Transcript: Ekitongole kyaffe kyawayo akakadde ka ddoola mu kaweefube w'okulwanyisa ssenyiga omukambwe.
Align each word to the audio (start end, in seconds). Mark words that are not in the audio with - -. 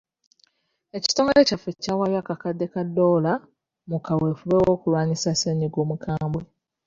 Ekitongole 0.97 1.41
kyaffe 1.47 1.71
kyawayo 1.83 2.17
akakadde 2.19 2.65
ka 2.73 2.81
ddoola 2.87 3.33
mu 3.89 3.97
kaweefube 4.05 4.57
w'okulwanyisa 4.67 5.31
ssenyiga 5.35 5.77
omukambwe. 5.83 6.41